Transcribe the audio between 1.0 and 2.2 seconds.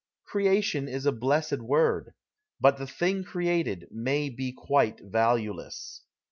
a blessed word.